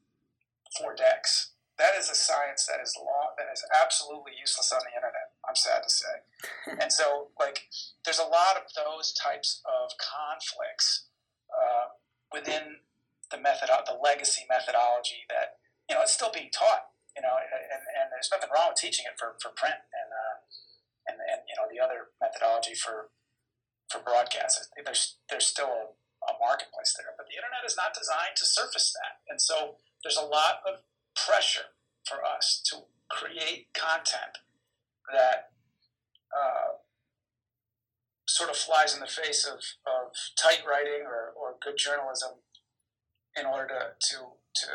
four 0.77 0.95
decks. 0.95 1.51
That 1.77 1.95
is 1.95 2.11
a 2.11 2.15
science 2.15 2.67
that 2.67 2.83
is 2.83 2.91
law 2.99 3.31
that 3.39 3.47
is 3.51 3.63
absolutely 3.71 4.35
useless 4.35 4.71
on 4.71 4.83
the 4.83 4.95
internet. 4.95 5.31
I'm 5.47 5.55
sad 5.55 5.79
to 5.83 5.91
say. 5.91 6.15
and 6.83 6.91
so, 6.91 7.31
like, 7.39 7.71
there's 8.03 8.19
a 8.19 8.27
lot 8.27 8.59
of 8.59 8.67
those 8.75 9.15
types 9.15 9.63
of 9.63 9.95
conflicts 9.95 11.07
uh, 11.47 11.95
within 12.35 12.83
the 13.31 13.39
method, 13.39 13.71
the 13.87 13.95
legacy 13.95 14.43
methodology 14.49 15.23
that 15.31 15.63
you 15.87 15.95
know 15.95 16.03
it's 16.03 16.13
still 16.13 16.31
being 16.31 16.51
taught. 16.51 16.91
You 17.15 17.23
know, 17.23 17.35
and, 17.35 17.83
and 17.99 18.07
there's 18.11 18.31
nothing 18.31 18.51
wrong 18.53 18.71
with 18.71 18.79
teaching 18.79 19.03
it 19.07 19.17
for, 19.19 19.35
for 19.41 19.51
print 19.51 19.75
and 19.75 20.09
uh, 20.11 20.35
and 21.07 21.15
and 21.19 21.39
you 21.47 21.55
know 21.55 21.67
the 21.71 21.79
other 21.79 22.11
methodology 22.19 22.75
for 22.75 23.09
for 23.89 23.99
broadcast. 23.99 24.69
There's 24.85 25.17
there's 25.29 25.45
still 25.45 25.69
a, 25.69 25.85
a 26.29 26.33
marketplace 26.39 26.95
there, 26.97 27.13
but 27.17 27.27
the 27.27 27.35
internet 27.35 27.65
is 27.65 27.75
not 27.75 27.93
designed 27.93 28.37
to 28.37 28.45
surface 28.45 28.93
that, 28.93 29.21
and 29.29 29.41
so 29.41 29.75
there's 30.03 30.17
a 30.17 30.25
lot 30.25 30.61
of 30.65 30.81
pressure 31.15 31.75
for 32.07 32.23
us 32.23 32.61
to 32.71 32.85
create 33.09 33.67
content 33.73 34.39
that 35.11 35.51
uh, 36.31 36.77
sort 38.27 38.49
of 38.49 38.55
flies 38.55 38.93
in 38.93 38.99
the 38.99 39.07
face 39.07 39.45
of, 39.45 39.59
of 39.85 40.13
tight 40.37 40.61
writing 40.67 41.05
or, 41.05 41.33
or 41.35 41.55
good 41.61 41.77
journalism 41.77 42.37
in 43.37 43.45
order 43.45 43.97
to, 43.99 44.15
to, 44.15 44.17
to 44.53 44.67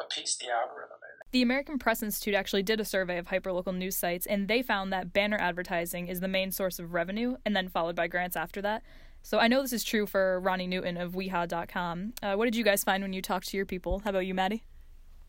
appease 0.00 0.36
the 0.36 0.50
algorithm. 0.50 0.98
The 1.30 1.42
American 1.42 1.78
Press 1.78 2.02
Institute 2.02 2.34
actually 2.34 2.62
did 2.62 2.80
a 2.80 2.86
survey 2.86 3.18
of 3.18 3.26
hyperlocal 3.26 3.76
news 3.76 3.96
sites, 3.96 4.24
and 4.24 4.48
they 4.48 4.62
found 4.62 4.90
that 4.92 5.12
banner 5.12 5.36
advertising 5.38 6.08
is 6.08 6.20
the 6.20 6.28
main 6.28 6.50
source 6.50 6.78
of 6.78 6.94
revenue, 6.94 7.36
and 7.44 7.54
then 7.54 7.68
followed 7.68 7.94
by 7.94 8.06
grants 8.06 8.34
after 8.34 8.62
that. 8.62 8.82
So 9.22 9.38
I 9.38 9.46
know 9.46 9.60
this 9.60 9.74
is 9.74 9.84
true 9.84 10.06
for 10.06 10.40
Ronni 10.42 10.66
Newton 10.66 10.96
of 10.96 11.14
We-Ha.com. 11.14 12.14
Uh, 12.22 12.34
what 12.34 12.46
did 12.46 12.56
you 12.56 12.64
guys 12.64 12.82
find 12.82 13.02
when 13.02 13.12
you 13.12 13.20
talked 13.20 13.48
to 13.48 13.58
your 13.58 13.66
people? 13.66 14.00
How 14.04 14.10
about 14.10 14.24
you, 14.24 14.32
Maddie? 14.32 14.64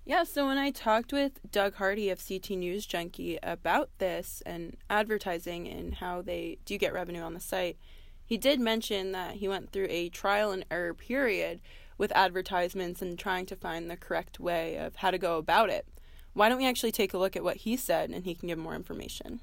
Yeah, 0.06 0.24
so 0.24 0.48
when 0.48 0.58
I 0.58 0.72
talked 0.72 1.12
with 1.12 1.40
Doug 1.52 1.76
Hardy 1.76 2.10
of 2.10 2.26
CT 2.26 2.52
News 2.52 2.86
Junkie 2.86 3.38
about 3.44 3.90
this 3.98 4.42
and 4.46 4.78
advertising 4.90 5.68
and 5.68 5.96
how 5.96 6.22
they 6.22 6.60
do 6.64 6.78
get 6.78 6.94
revenue 6.94 7.22
on 7.22 7.34
the 7.34 7.42
site, 7.42 7.78
he 8.26 8.38
did 8.38 8.60
mention 8.60 9.12
that 9.12 9.36
he 9.36 9.50
went 9.50 9.72
through 9.72 9.88
a 9.90 10.08
trial 10.08 10.52
and 10.52 10.64
error 10.72 10.94
period 10.94 11.60
with 12.00 12.12
advertisements 12.16 13.04
and 13.04 13.20
trying 13.20 13.46
to 13.46 13.56
find 13.56 13.92
the 13.92 13.98
correct 13.98 14.40
way 14.40 14.78
of 14.78 14.96
how 14.96 15.12
to 15.12 15.20
go 15.20 15.38
about 15.38 15.70
it. 15.70 15.86
Why 16.34 16.48
don't 16.48 16.58
we 16.58 16.66
actually 16.66 16.94
take 16.94 17.14
a 17.14 17.20
look 17.20 17.36
at 17.36 17.44
what 17.44 17.68
he 17.68 17.76
said 17.76 18.10
and 18.10 18.26
he 18.26 18.34
can 18.34 18.48
give 18.48 18.58
more 18.58 18.74
information? 18.74 19.42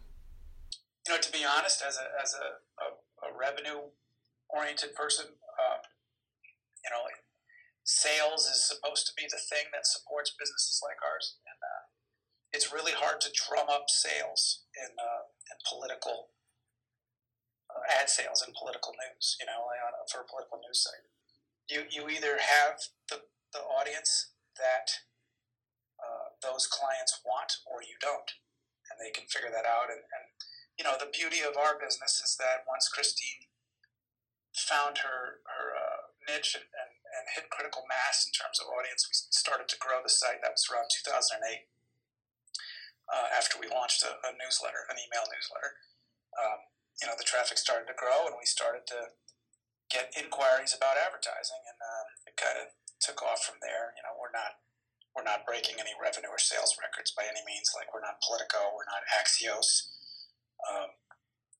You 1.06 1.14
know, 1.14 1.20
to 1.20 1.30
be 1.30 1.44
honest, 1.44 1.84
as 1.86 2.00
a, 2.00 2.08
as 2.18 2.34
a, 2.34 2.46
a, 2.82 2.86
a 3.28 3.38
revenue 3.38 3.92
oriented 4.48 4.96
person, 4.96 5.26
uh, 5.28 5.78
you 6.82 6.90
know, 6.90 7.04
sales 7.84 8.48
is 8.48 8.66
supposed 8.66 9.06
to 9.06 9.12
be 9.14 9.28
the 9.28 9.38
thing 9.38 9.70
that 9.70 9.86
supports 9.86 10.34
businesses 10.34 10.80
like 10.82 10.98
ours, 11.04 11.38
and 11.46 11.60
uh, 11.62 11.82
it's 12.50 12.72
really 12.72 12.96
hard 12.96 13.20
to 13.22 13.30
drum 13.30 13.70
up 13.70 13.86
sales 13.86 14.66
in 14.74 14.90
uh, 14.98 15.30
in 15.46 15.56
political 15.68 16.34
uh, 17.70 18.00
ad 18.02 18.10
sales 18.10 18.42
in 18.42 18.54
political 18.58 18.94
news. 18.98 19.36
You 19.38 19.46
know, 19.46 19.70
for 20.10 20.22
a 20.22 20.26
political 20.26 20.58
news 20.58 20.82
site, 20.82 21.06
you 21.68 21.84
you 21.90 22.08
either 22.08 22.38
have 22.38 22.80
the 23.10 23.26
the 23.52 23.60
audience 23.60 24.32
that 24.56 25.06
uh, 26.00 26.36
those 26.42 26.66
clients 26.66 27.20
want, 27.24 27.60
or 27.66 27.82
you 27.82 27.96
don't, 28.00 28.36
and 28.90 29.00
they 29.00 29.10
can 29.10 29.28
figure 29.28 29.50
that 29.50 29.64
out. 29.64 29.88
And, 29.88 30.00
and 30.00 30.26
you 30.78 30.84
know, 30.84 30.96
the 30.98 31.10
beauty 31.10 31.40
of 31.40 31.56
our 31.56 31.78
business 31.78 32.20
is 32.20 32.36
that 32.36 32.68
once 32.68 32.88
Christine 32.88 33.48
found 34.56 35.04
her 35.04 35.44
her 35.44 35.66
uh, 35.76 36.00
niche 36.24 36.56
and, 36.56 36.68
and 36.68 36.92
and 37.16 37.24
hit 37.32 37.48
critical 37.48 37.88
mass 37.88 38.28
in 38.28 38.32
terms 38.36 38.60
of 38.60 38.68
audience. 38.68 39.08
We 39.08 39.16
started 39.32 39.72
to 39.72 39.80
grow 39.80 40.04
the 40.04 40.12
site. 40.12 40.44
That 40.44 40.52
was 40.52 40.68
around 40.68 40.92
2008. 40.92 41.64
Uh, 43.06 43.28
after 43.32 43.56
we 43.56 43.70
launched 43.70 44.02
a, 44.02 44.18
a, 44.26 44.34
newsletter, 44.34 44.84
an 44.90 44.98
email 44.98 45.24
newsletter, 45.30 45.78
um, 46.36 46.66
you 46.98 47.06
know, 47.06 47.14
the 47.14 47.24
traffic 47.24 47.56
started 47.56 47.86
to 47.86 47.96
grow, 47.96 48.26
and 48.26 48.34
we 48.34 48.44
started 48.44 48.82
to 48.90 49.14
get 49.90 50.12
inquiries 50.18 50.74
about 50.74 50.98
advertising, 50.98 51.62
and 51.66 51.78
uh, 51.78 52.04
it 52.26 52.34
kind 52.36 52.58
of 52.58 52.74
took 52.98 53.22
off 53.22 53.44
from 53.44 53.62
there. 53.62 53.94
You 53.94 54.02
know, 54.02 54.14
we're 54.18 54.34
not 54.34 54.60
we're 55.14 55.26
not 55.26 55.48
breaking 55.48 55.80
any 55.80 55.96
revenue 55.96 56.28
or 56.28 56.38
sales 56.38 56.76
records 56.76 57.10
by 57.14 57.24
any 57.24 57.40
means. 57.46 57.72
Like 57.72 57.88
we're 57.94 58.04
not 58.04 58.20
Politico, 58.20 58.76
we're 58.76 58.88
not 58.90 59.04
Axios, 59.16 59.96
um, 60.68 60.92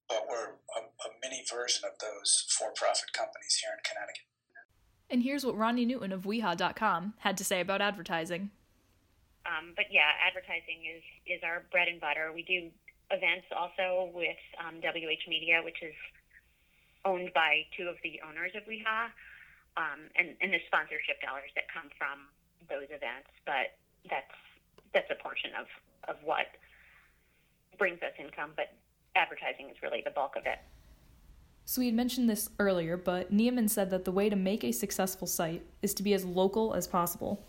but 0.09 0.29
we're 0.29 0.61
a, 0.77 0.81
a 0.85 1.09
mini 1.25 1.41
version 1.49 1.89
of 1.89 1.97
those 1.99 2.45
for-profit 2.53 3.17
companies 3.17 3.57
here 3.65 3.73
in 3.73 3.81
Connecticut. 3.81 4.29
And 5.09 5.23
here's 5.23 5.47
what 5.47 5.55
Ronni 5.55 5.87
Newton 5.87 6.13
of 6.13 6.27
We-Ha.com 6.27 7.15
had 7.19 7.39
to 7.39 7.45
say 7.45 7.61
about 7.61 7.81
advertising. 7.81 8.51
Um, 9.47 9.73
but 9.79 9.87
yeah, 9.91 10.11
advertising 10.27 10.83
is, 10.83 11.03
is 11.27 11.41
our 11.47 11.63
bread 11.71 11.87
and 11.87 12.03
butter. 12.03 12.35
We 12.35 12.43
do 12.43 12.75
events 13.15 13.47
also 13.55 14.11
with 14.11 14.41
um, 14.59 14.83
WH 14.83 15.25
Media, 15.31 15.63
which 15.63 15.79
is 15.83 15.95
owned 17.07 17.31
by 17.33 17.65
two 17.79 17.87
of 17.87 17.97
the 18.03 18.21
owners 18.27 18.53
of 18.59 18.67
We-Ha, 18.67 19.09
um, 19.79 20.11
and, 20.19 20.35
and 20.43 20.53
the 20.53 20.61
sponsorship 20.67 21.23
dollars 21.23 21.55
that 21.55 21.71
come 21.73 21.89
from 21.97 22.27
those 22.69 22.91
events. 22.91 23.31
But 23.47 23.79
that's 24.11 24.35
that's 24.93 25.11
a 25.11 25.23
portion 25.23 25.51
of, 25.59 25.67
of 26.09 26.17
what 26.25 26.47
brings 27.79 28.03
us 28.03 28.13
income, 28.19 28.51
but 28.57 28.73
advertising 29.15 29.69
is 29.69 29.77
really 29.83 30.03
the 30.05 30.11
bulk 30.11 30.35
of 30.37 30.47
it. 30.47 30.59
So 31.65 31.81
we 31.81 31.87
had 31.87 31.95
mentioned 31.95 32.31
this 32.31 32.49
earlier, 32.59 32.97
but 32.97 33.35
Nieman 33.35 33.69
said 33.69 33.91
that 33.91 34.05
the 34.05 34.13
way 34.13 34.31
to 34.31 34.37
make 34.37 34.65
a 34.65 34.73
successful 34.73 35.27
site 35.27 35.63
is 35.83 35.93
to 35.95 36.03
be 36.03 36.15
as 36.15 36.25
local 36.25 36.75
as 36.75 36.87
possible. 36.87 37.45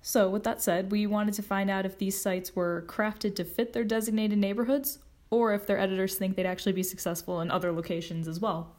So, 0.00 0.28
with 0.28 0.44
that 0.44 0.60
said, 0.60 0.90
we 0.90 1.06
wanted 1.06 1.34
to 1.34 1.42
find 1.42 1.70
out 1.70 1.86
if 1.86 1.98
these 1.98 2.20
sites 2.20 2.56
were 2.56 2.84
crafted 2.88 3.36
to 3.36 3.44
fit 3.44 3.72
their 3.72 3.84
designated 3.84 4.38
neighborhoods, 4.38 4.98
or 5.30 5.54
if 5.54 5.66
their 5.66 5.78
editors 5.78 6.16
think 6.16 6.36
they'd 6.36 6.46
actually 6.46 6.72
be 6.72 6.82
successful 6.82 7.40
in 7.40 7.50
other 7.50 7.72
locations 7.72 8.28
as 8.28 8.40
well. 8.40 8.76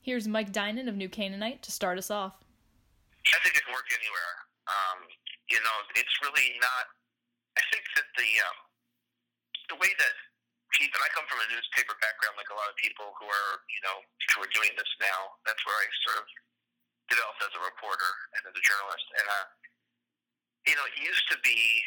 Here's 0.00 0.28
Mike 0.28 0.52
Dinan 0.52 0.88
of 0.88 0.96
New 0.96 1.08
Canaanite 1.08 1.62
to 1.62 1.72
start 1.72 1.98
us 1.98 2.10
off. 2.10 2.34
I 3.26 3.38
think 3.42 3.56
it 3.56 3.64
can 3.64 3.74
work 3.74 3.90
anywhere. 3.90 4.34
Um, 4.70 4.98
you 5.50 5.58
know, 5.62 5.76
it's 5.98 6.16
really 6.22 6.54
not. 6.62 6.84
I 7.58 7.62
think 7.72 7.82
that 7.98 8.06
the 8.14 8.30
um, 8.46 8.58
the 9.74 9.78
way 9.82 9.90
that 9.98 10.14
and 10.84 11.00
I 11.00 11.08
come 11.16 11.24
from 11.24 11.40
a 11.40 11.48
newspaper 11.48 11.96
background, 12.04 12.36
like 12.36 12.52
a 12.52 12.58
lot 12.58 12.68
of 12.68 12.76
people 12.76 13.16
who 13.16 13.24
are, 13.24 13.52
you 13.72 13.80
know, 13.80 13.96
who 14.36 14.44
are 14.44 14.52
doing 14.52 14.76
this 14.76 14.92
now. 15.00 15.32
That's 15.48 15.60
where 15.64 15.72
I 15.72 15.86
sort 16.04 16.20
of 16.20 16.26
developed 17.08 17.40
as 17.40 17.52
a 17.56 17.62
reporter 17.64 18.12
and 18.36 18.42
as 18.44 18.54
a 18.54 18.60
journalist. 18.60 19.06
And, 19.16 19.26
uh, 19.26 19.46
you 20.68 20.74
know, 20.76 20.84
it 20.84 20.96
used 21.00 21.24
to 21.32 21.40
be 21.40 21.80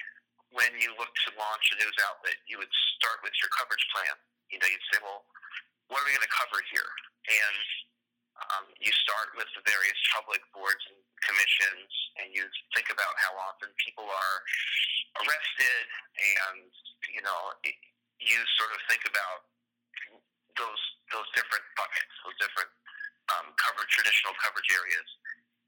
when 0.54 0.72
you 0.82 0.90
looked 0.98 1.18
to 1.30 1.32
launch 1.38 1.66
a 1.74 1.76
news 1.78 1.98
outlet, 2.02 2.38
you 2.50 2.58
would 2.58 2.74
start 2.98 3.22
with 3.22 3.34
your 3.38 3.50
coverage 3.54 3.86
plan. 3.94 4.16
You 4.50 4.58
know, 4.58 4.70
you'd 4.70 4.88
say, 4.90 5.00
well, 5.02 5.26
what 5.90 6.02
are 6.02 6.08
we 6.10 6.14
going 6.14 6.26
to 6.26 6.36
cover 6.36 6.60
here? 6.74 6.90
And 7.30 7.58
um, 8.40 8.66
you 8.80 8.90
start 9.06 9.36
with 9.36 9.50
the 9.54 9.62
various 9.68 10.00
public 10.16 10.42
boards 10.56 10.82
and 10.90 10.98
commissions, 11.22 11.92
and 12.24 12.32
you 12.32 12.48
think 12.72 12.88
about 12.90 13.14
how 13.20 13.36
often 13.36 13.68
people 13.78 14.08
are 14.08 14.38
arrested, 15.22 15.86
and 16.16 16.72
you 17.12 17.20
know, 17.20 17.40
it, 17.68 17.76
you 18.24 18.40
sort 18.56 18.72
of 18.72 18.80
think 18.88 19.04
about 19.04 19.50
those 20.56 20.82
those 21.12 21.28
different 21.36 21.66
buckets, 21.76 22.14
those 22.24 22.38
different 22.40 22.72
um, 23.36 23.52
coverage, 23.60 23.92
traditional 23.92 24.32
coverage 24.40 24.72
areas, 24.72 25.10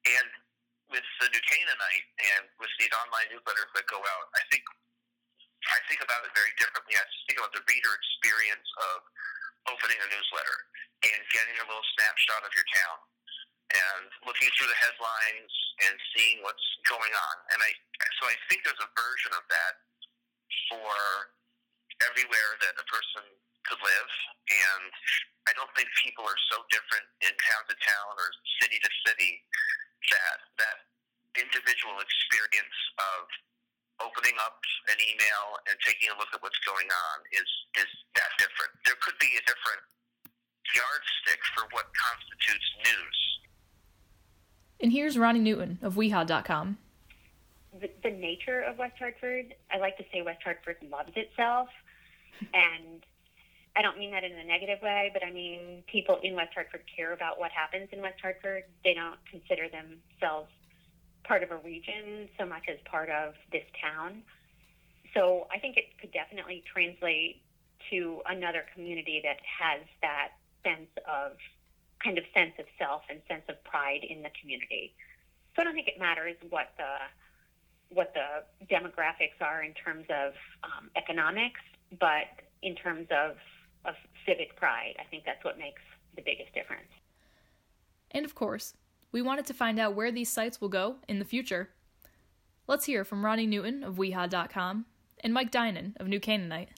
and 0.07 0.27
with 0.91 1.07
the 1.23 1.27
New 1.31 1.43
Canaanite 1.47 2.07
and 2.35 2.43
with 2.59 2.69
these 2.77 2.91
online 2.91 3.31
newsletters 3.31 3.71
that 3.73 3.87
go 3.87 3.97
out, 3.97 4.27
I 4.35 4.43
think 4.51 4.63
I 5.61 5.79
think 5.87 6.01
about 6.01 6.25
it 6.25 6.33
very 6.33 6.51
differently. 6.57 6.97
I 6.97 7.05
think 7.29 7.37
about 7.37 7.53
the 7.53 7.61
reader 7.69 7.93
experience 7.93 8.65
of 8.91 8.97
opening 9.69 9.97
a 10.01 10.07
newsletter 10.09 10.57
and 11.05 11.21
getting 11.29 11.53
a 11.61 11.65
little 11.69 11.85
snapshot 11.97 12.41
of 12.41 12.51
your 12.57 12.65
town 12.73 12.97
and 13.77 14.09
looking 14.25 14.49
through 14.57 14.67
the 14.67 14.81
headlines 14.81 15.53
and 15.85 15.93
seeing 16.17 16.41
what's 16.41 16.65
going 16.89 17.13
on. 17.13 17.35
And 17.55 17.59
I 17.61 17.71
so 18.19 18.27
I 18.27 18.35
think 18.49 18.65
there's 18.65 18.81
a 18.81 18.91
version 18.97 19.31
of 19.37 19.45
that 19.47 19.73
for 20.67 20.91
everywhere 22.09 22.57
that 22.65 22.73
a 22.81 22.85
person 22.89 23.23
could 23.69 23.81
live. 23.85 24.11
And 24.49 24.91
I 25.45 25.53
don't 25.53 25.69
think 25.77 25.89
people 26.01 26.25
are 26.25 26.41
so 26.49 26.65
different 26.73 27.05
in 27.21 27.33
town 27.37 27.63
to 27.69 27.75
town 27.77 28.13
or 28.17 28.29
city 28.61 28.81
to 28.81 28.91
city 29.05 29.41
that 30.09 30.37
that 30.57 30.77
individual 31.37 32.01
experience 32.01 32.77
of 32.99 33.21
opening 34.01 34.35
up 34.41 34.57
an 34.89 34.97
email 34.99 35.61
and 35.69 35.77
taking 35.85 36.09
a 36.09 36.15
look 36.17 36.27
at 36.33 36.41
what's 36.41 36.57
going 36.65 36.89
on 36.89 37.15
is 37.31 37.47
is 37.77 37.89
that 38.17 38.31
different. 38.41 38.73
There 38.85 38.97
could 38.99 39.15
be 39.21 39.29
a 39.37 39.43
different 39.45 39.83
yardstick 40.73 41.41
for 41.53 41.63
what 41.71 41.87
constitutes 41.93 42.69
news. 42.85 43.19
And 44.81 44.91
here's 44.91 45.15
Ronni 45.17 45.41
Newton 45.41 45.77
of 45.81 45.95
We-Ha.com. 45.97 46.77
The, 47.79 47.89
the 48.03 48.09
nature 48.09 48.61
of 48.61 48.77
West 48.77 48.97
Hartford, 48.97 49.53
I 49.71 49.77
like 49.77 49.97
to 49.97 50.03
say 50.11 50.21
West 50.21 50.41
Hartford 50.43 50.77
loves 50.89 51.11
itself. 51.15 51.69
and 52.53 53.05
I 53.75 53.81
don't 53.81 53.97
mean 53.97 54.11
that 54.11 54.23
in 54.23 54.33
a 54.33 54.43
negative 54.43 54.81
way, 54.81 55.09
but 55.13 55.23
I 55.23 55.31
mean 55.31 55.83
people 55.87 56.19
in 56.23 56.35
West 56.35 56.53
Hartford 56.53 56.83
care 56.93 57.13
about 57.13 57.39
what 57.39 57.51
happens 57.51 57.89
in 57.91 58.01
West 58.01 58.19
Hartford. 58.21 58.63
They 58.83 58.93
don't 58.93 59.19
consider 59.29 59.69
themselves 59.69 60.49
part 61.23 61.43
of 61.43 61.51
a 61.51 61.57
region 61.57 62.27
so 62.37 62.45
much 62.45 62.63
as 62.67 62.77
part 62.85 63.09
of 63.09 63.33
this 63.51 63.63
town. 63.79 64.23
So 65.13 65.47
I 65.53 65.59
think 65.59 65.77
it 65.77 65.85
could 65.99 66.11
definitely 66.11 66.63
translate 66.71 67.41
to 67.89 68.21
another 68.27 68.65
community 68.73 69.21
that 69.23 69.37
has 69.43 69.81
that 70.01 70.29
sense 70.63 70.89
of 71.07 71.33
kind 72.03 72.17
of 72.17 72.23
sense 72.35 72.53
of 72.59 72.65
self 72.77 73.03
and 73.09 73.21
sense 73.27 73.43
of 73.47 73.63
pride 73.63 74.03
in 74.07 74.21
the 74.21 74.29
community. 74.39 74.93
So 75.55 75.61
I 75.61 75.65
don't 75.65 75.73
think 75.73 75.87
it 75.87 75.99
matters 75.99 76.35
what 76.49 76.73
the 76.77 77.93
what 77.93 78.13
the 78.13 78.43
demographics 78.73 79.41
are 79.41 79.63
in 79.63 79.73
terms 79.73 80.05
of 80.09 80.33
um, 80.63 80.89
economics, 80.95 81.59
but 81.99 82.27
in 82.61 82.73
terms 82.75 83.07
of 83.11 83.35
of 83.85 83.95
civic 84.25 84.55
pride, 84.55 84.95
I 84.99 85.03
think 85.09 85.23
that's 85.25 85.43
what 85.43 85.57
makes 85.57 85.81
the 86.15 86.21
biggest 86.21 86.53
difference. 86.53 86.89
And 88.11 88.25
of 88.25 88.35
course, 88.35 88.73
we 89.11 89.21
wanted 89.21 89.45
to 89.47 89.53
find 89.53 89.79
out 89.79 89.95
where 89.95 90.11
these 90.11 90.29
sites 90.29 90.61
will 90.61 90.69
go 90.69 90.97
in 91.07 91.19
the 91.19 91.25
future. 91.25 91.69
Let's 92.67 92.85
hear 92.85 93.03
from 93.03 93.23
Ronni 93.23 93.47
Newton 93.47 93.83
of 93.83 93.97
We-Ha.com 93.97 94.85
and 95.23 95.33
Mike 95.33 95.51
Dinan 95.51 95.95
of 95.99 96.07
New 96.07 96.19
Canaanite. 96.19 96.69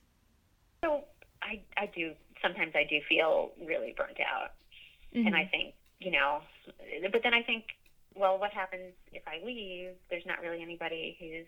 So 0.83 1.03
I, 1.41 1.62
I 1.77 1.89
do, 1.93 2.13
sometimes 2.41 2.74
I 2.75 2.83
do 2.89 3.00
feel 3.07 3.51
really 3.65 3.93
burnt 3.95 4.19
out. 4.19 4.51
Mm-hmm. 5.15 5.27
And 5.27 5.36
I 5.36 5.45
think, 5.45 5.75
you 6.00 6.12
know, 6.12 6.41
but 7.12 7.22
then 7.24 7.33
I 7.33 7.41
think, 7.43 7.65
well, 8.15 8.38
what 8.39 8.51
happens 8.51 8.93
if 9.12 9.24
I 9.27 9.43
leave? 9.45 9.91
There's 10.10 10.25
not 10.25 10.41
really 10.41 10.62
anybody 10.62 11.17
who's 11.19 11.48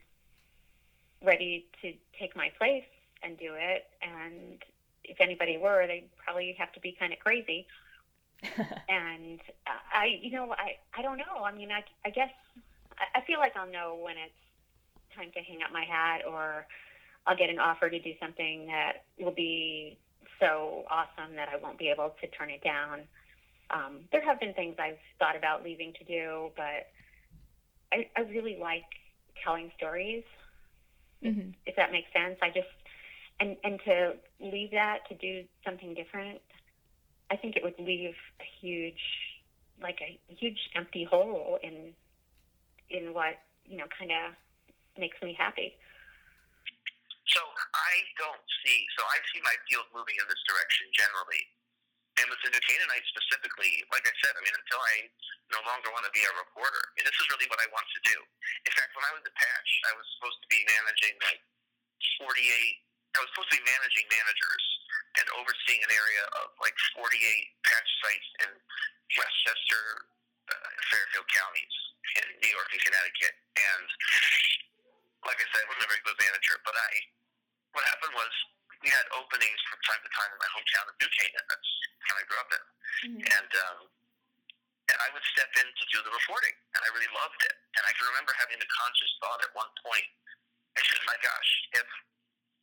ready 1.26 1.66
to 1.82 1.94
take 2.20 2.36
my 2.36 2.50
place 2.58 2.84
and 3.24 3.38
do 3.38 3.54
it. 3.56 3.86
And 4.02 4.60
if 5.10 5.22
anybody 5.22 5.58
were, 5.58 5.86
they'd 5.88 6.10
probably 6.24 6.56
have 6.58 6.72
to 6.74 6.80
be 6.80 6.96
kind 6.98 7.14
of 7.14 7.20
crazy. 7.20 7.68
and 8.90 9.40
I, 9.94 10.20
you 10.22 10.32
know, 10.32 10.52
I, 10.52 10.78
I 10.98 11.02
don't 11.02 11.18
know. 11.18 11.44
I 11.44 11.54
mean, 11.54 11.72
I, 11.72 11.84
I 12.06 12.10
guess 12.10 12.30
I 13.14 13.22
feel 13.22 13.40
like 13.40 13.56
I'll 13.56 13.72
know 13.72 13.98
when 14.02 14.16
it's 14.18 14.34
time 15.16 15.32
to 15.34 15.40
hang 15.42 15.64
up 15.64 15.72
my 15.72 15.86
hat 15.86 16.22
or 16.28 16.66
I'll 17.28 17.36
get 17.36 17.50
an 17.50 17.60
offer 17.60 17.90
to 17.90 18.00
do 18.00 18.12
something 18.20 18.68
that 18.68 19.04
will 19.20 19.34
be 19.34 19.98
so 20.40 20.84
awesome 20.90 21.36
that 21.36 21.50
I 21.50 21.58
won't 21.58 21.78
be 21.78 21.90
able 21.90 22.14
to 22.22 22.28
turn 22.28 22.50
it 22.50 22.64
down. 22.64 23.02
Um, 23.72 24.02
there 24.12 24.24
have 24.24 24.40
been 24.40 24.54
things 24.54 24.76
I've 24.78 25.00
thought 25.18 25.36
about 25.36 25.64
leaving 25.64 25.94
to 25.94 26.04
do, 26.04 26.52
but 26.56 26.88
I, 27.92 28.10
I 28.16 28.22
really 28.22 28.58
like 28.60 28.84
telling 29.44 29.72
stories. 29.78 30.24
Mm-hmm. 31.24 31.50
If 31.66 31.76
that 31.78 31.92
makes 31.92 32.12
sense, 32.14 32.38
I 32.42 32.50
just 32.50 32.68
and 33.40 33.58
and 33.64 33.80
to 33.86 34.14
leave 34.40 34.72
that 34.72 35.08
to 35.10 35.16
do 35.16 35.44
something 35.66 35.94
different, 35.94 36.40
I 37.32 37.36
think 37.36 37.56
it 37.56 37.64
would 37.64 37.80
leave 37.80 38.16
a 38.40 38.48
huge, 38.62 39.02
like 39.82 40.00
a 40.02 40.20
huge 40.34 40.60
empty 40.76 41.04
hole 41.04 41.60
in 41.64 41.94
in 42.90 43.14
what 43.14 43.42
you 43.66 43.78
know 43.78 43.90
kind 43.98 44.12
of 44.12 44.36
makes 44.98 45.18
me 45.22 45.36
happy. 45.38 45.76
So 47.28 47.42
I 47.42 47.94
don't 48.22 48.46
see. 48.64 48.86
So 48.96 49.02
I 49.04 49.18
see 49.34 49.42
my 49.42 49.56
field 49.68 49.90
moving 49.92 50.16
in 50.16 50.26
this 50.30 50.44
direction 50.46 50.88
generally, 50.94 51.44
and 52.22 52.30
with 52.32 52.40
the 52.46 52.54
New 52.54 52.64
specifically, 53.12 53.84
like 53.92 54.06
I 54.08 54.14
said, 54.24 54.38
I 54.38 54.42
mean, 54.46 54.56
until 54.56 54.80
I 54.80 54.96
no 55.52 55.60
longer 55.68 55.92
want 55.92 56.06
to 56.08 56.14
be 56.16 56.24
a 56.24 56.32
reporter, 56.38 56.84
I 56.96 57.02
and 57.02 57.04
this 57.04 57.18
is 57.18 57.26
really 57.34 57.50
what 57.52 57.60
I 57.60 57.68
want 57.74 57.90
to 57.90 58.02
do. 58.08 58.18
In 58.64 58.72
fact, 58.72 58.94
when 58.96 59.04
I 59.04 59.12
was 59.18 59.26
at 59.26 59.36
Patch, 59.36 59.72
I 59.90 59.94
was 59.98 60.06
supposed 60.16 60.40
to 60.46 60.48
be 60.48 60.62
managing 60.70 61.18
like 61.26 61.42
48 62.22 62.85
I 63.16 63.20
was 63.24 63.30
supposed 63.32 63.52
to 63.56 63.58
be 63.60 63.66
managing 63.66 64.06
managers 64.12 64.66
and 65.16 65.26
overseeing 65.40 65.82
an 65.84 65.92
area 65.92 66.24
of 66.44 66.52
like 66.60 66.76
48 67.00 67.16
patch 67.64 67.90
sites 68.04 68.30
in 68.44 68.52
Westchester, 69.16 69.84
uh, 70.52 70.70
Fairfield 70.92 71.28
counties 71.32 71.76
in 72.20 72.28
New 72.44 72.52
York 72.52 72.70
and 72.76 72.82
Connecticut. 72.84 73.36
And 73.56 73.88
like 75.24 75.40
I 75.40 75.46
said, 75.50 75.64
I 75.64 75.68
wasn't 75.72 75.88
a 75.88 75.92
very 75.92 76.04
good 76.04 76.20
manager, 76.20 76.60
but 76.68 76.76
I, 76.76 76.92
what 77.74 77.84
happened 77.88 78.14
was 78.14 78.32
we 78.84 78.92
had 78.92 79.08
openings 79.16 79.60
from 79.72 79.80
time 79.88 80.02
to 80.04 80.12
time 80.12 80.32
in 80.36 80.40
my 80.40 80.52
hometown 80.52 80.86
of 80.86 80.96
New 81.00 81.10
Canaan. 81.10 81.46
That's 81.48 81.72
kind 82.06 82.18
of 82.20 82.24
grew 82.28 82.40
up 82.40 82.52
in. 82.52 82.64
Mm-hmm. 82.64 83.22
And, 83.24 83.52
um, 83.66 83.80
and 84.94 84.98
I 85.02 85.10
would 85.16 85.26
step 85.34 85.50
in 85.58 85.66
to 85.66 85.84
do 85.90 85.98
the 86.06 86.14
reporting, 86.14 86.54
and 86.78 86.82
I 86.86 86.90
really 86.94 87.10
loved 87.10 87.42
it. 87.42 87.56
And 87.74 87.84
I 87.90 87.92
can 87.98 88.06
remember 88.14 88.38
having 88.38 88.62
the 88.62 88.70
conscious 88.70 89.12
thought 89.18 89.42
at 89.42 89.50
one 89.58 89.72
point, 89.82 90.06
I 90.78 90.86
said, 90.86 91.02
my 91.10 91.18
gosh, 91.24 91.52
if 91.74 91.88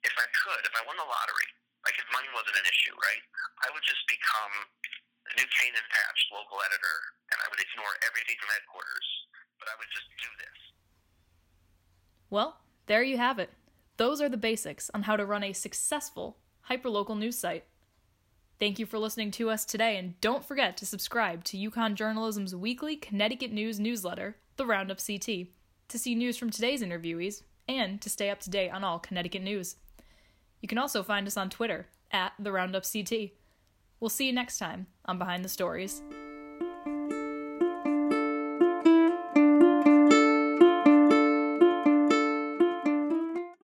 if 0.02 0.14
I 0.18 0.26
could, 0.34 0.62
if 0.66 0.74
I 0.74 0.82
won 0.86 0.98
the 0.98 1.06
lottery, 1.06 1.50
like 1.86 1.98
if 1.98 2.06
money 2.14 2.30
wasn't 2.34 2.58
an 2.58 2.66
issue, 2.66 2.94
right, 2.98 3.24
I 3.66 3.70
would 3.74 3.82
just 3.86 4.02
become 4.06 4.54
a 5.30 5.32
New 5.38 5.48
Canaan 5.50 5.86
Patch 5.90 6.20
local 6.34 6.58
editor, 6.62 6.96
and 7.30 7.38
I 7.42 7.46
would 7.50 7.62
ignore 7.62 7.94
everything 8.02 8.38
from 8.38 8.50
headquarters, 8.50 9.08
but 9.58 9.70
I 9.70 9.78
would 9.78 9.90
just 9.94 10.08
do 10.18 10.30
this. 10.38 10.58
Well, 12.30 12.62
there 12.86 13.02
you 13.02 13.18
have 13.18 13.38
it. 13.38 13.50
Those 13.96 14.20
are 14.20 14.28
the 14.28 14.40
basics 14.40 14.90
on 14.94 15.06
how 15.06 15.16
to 15.16 15.26
run 15.26 15.44
a 15.44 15.52
successful 15.52 16.38
hyperlocal 16.70 17.18
news 17.18 17.38
site. 17.38 17.64
Thank 18.58 18.78
you 18.78 18.86
for 18.86 18.98
listening 18.98 19.30
to 19.32 19.50
us 19.50 19.64
today, 19.64 19.96
and 19.96 20.20
don't 20.20 20.44
forget 20.44 20.76
to 20.78 20.86
subscribe 20.86 21.44
to 21.44 21.56
UConn 21.58 21.94
Journalism's 21.94 22.54
weekly 22.54 22.96
Connecticut 22.96 23.52
News 23.52 23.80
newsletter, 23.80 24.36
The 24.56 24.66
Roundup 24.66 24.98
CT, 25.04 25.48
to 25.88 25.98
see 25.98 26.14
news 26.14 26.36
from 26.36 26.50
today's 26.50 26.82
interviewees 26.82 27.42
and 27.68 28.00
to 28.00 28.10
stay 28.10 28.30
up 28.30 28.40
to 28.40 28.50
date 28.50 28.70
on 28.70 28.84
all 28.84 28.98
Connecticut 28.98 29.42
news. 29.42 29.76
You 30.62 30.68
can 30.68 30.78
also 30.78 31.02
find 31.02 31.26
us 31.26 31.36
on 31.36 31.50
Twitter 31.50 31.88
at 32.10 32.32
the 32.38 32.52
Roundup 32.52 32.84
CT. 32.90 33.32
We'll 34.00 34.08
see 34.08 34.26
you 34.26 34.32
next 34.32 34.58
time 34.58 34.86
on 35.04 35.18
Behind 35.18 35.44
the 35.44 35.48
Stories. 35.48 36.02